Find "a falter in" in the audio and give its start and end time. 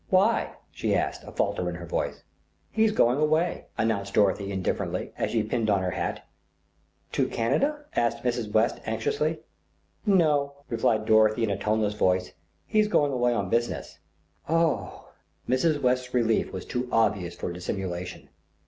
1.27-1.75